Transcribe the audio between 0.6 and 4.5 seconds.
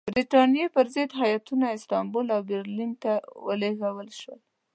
پر ضد هیاتونه استانبول او برلین ته ولېږل شول.